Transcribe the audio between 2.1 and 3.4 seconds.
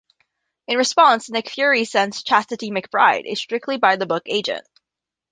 Chastity McBryde, a